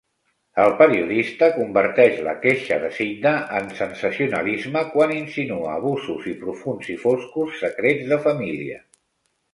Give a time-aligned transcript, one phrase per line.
[0.61, 6.97] El periodista converteix la queixa de Sidda en sensacionalisme quan insinua abusos i profunds i
[7.07, 8.83] foscos secrets de família